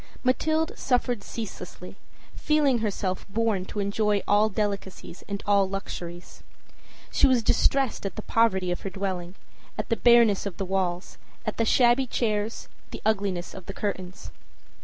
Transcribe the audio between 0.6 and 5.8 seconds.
suffered ceaselessly, feeling herself born to enjoy all delicacies and all